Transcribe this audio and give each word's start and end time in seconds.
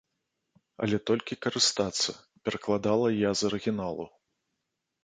Але 0.85 0.97
толькі 1.09 1.37
карыстацца, 1.47 2.11
перакладала 2.45 3.07
я 3.27 3.31
з 3.39 3.49
арыгіналу. 3.53 4.05